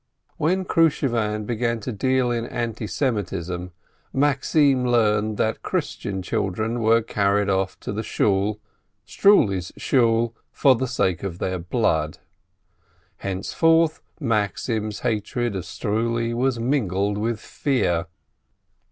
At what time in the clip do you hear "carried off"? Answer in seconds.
7.03-7.75